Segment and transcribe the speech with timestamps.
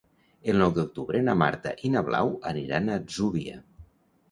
[0.53, 3.63] El nou d'octubre na Marta i na Blau aniran a l'Atzúbia.